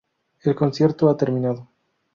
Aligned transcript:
El 0.45 0.55
concierto 0.55 1.11
ha 1.11 1.15
terminado. 1.15 1.67